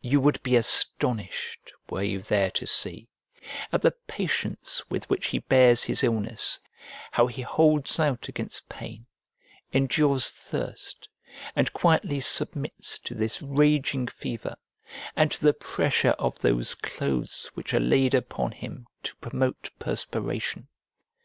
You 0.00 0.20
would 0.22 0.42
be 0.42 0.56
astonished, 0.56 1.72
were 1.88 2.02
you 2.02 2.22
there 2.22 2.50
to 2.50 2.66
see, 2.66 3.08
at 3.70 3.82
the 3.82 3.92
patience 4.08 4.82
with 4.90 5.08
which 5.08 5.28
he 5.28 5.38
bears 5.38 5.84
his 5.84 6.02
illness, 6.02 6.58
how 7.12 7.28
he 7.28 7.42
holds 7.42 8.00
out 8.00 8.26
against 8.26 8.68
pain, 8.68 9.06
endures 9.72 10.28
thirst, 10.30 11.08
and 11.54 11.72
quietly 11.72 12.18
submits 12.18 12.98
to 12.98 13.14
this 13.14 13.40
raging 13.42 14.08
fever 14.08 14.56
and 15.14 15.30
to 15.30 15.40
the 15.40 15.54
pressure 15.54 16.16
of 16.18 16.40
those 16.40 16.74
clothes 16.74 17.48
which 17.54 17.72
are 17.72 17.78
laid 17.78 18.12
upon 18.12 18.50
him 18.50 18.88
to 19.04 19.14
promote 19.18 19.70
perspiration. 19.78 20.66